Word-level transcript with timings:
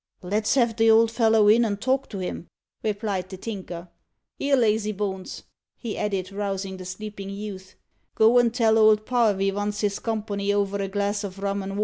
"Let's 0.23 0.55
have 0.55 0.77
the 0.77 0.89
old 0.89 1.11
fellow 1.11 1.47
in 1.47 1.63
and 1.63 1.79
talk 1.79 2.09
to 2.09 2.17
him," 2.17 2.47
replied 2.81 3.29
the 3.29 3.37
Tinker. 3.37 3.87
"Here, 4.39 4.55
lazy 4.55 4.91
bones," 4.93 5.43
he 5.77 5.95
added, 5.95 6.31
rousing 6.31 6.77
the 6.77 6.85
sleeping 6.85 7.29
youth, 7.29 7.75
"go 8.15 8.39
an' 8.39 8.49
tell 8.49 8.79
Old 8.79 9.05
Parr 9.05 9.35
ve 9.35 9.51
vants 9.51 9.81
his 9.81 9.99
company 9.99 10.51
over 10.53 10.77
a 10.81 10.87
glass 10.87 11.23
o' 11.23 11.29
rum 11.29 11.61
an' 11.61 11.69
vater." 11.75 11.79